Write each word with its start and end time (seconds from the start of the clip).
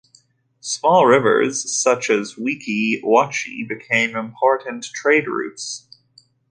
Small 0.61 1.05
rivers, 1.05 1.71
such 1.71 2.09
as 2.09 2.33
the 2.33 2.41
Weeki 2.41 3.03
Wachee, 3.03 3.67
became 3.69 4.15
important 4.15 4.83
trade 4.85 5.27
routes. 5.27 5.85